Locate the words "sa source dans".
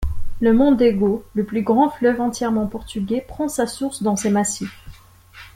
3.47-4.15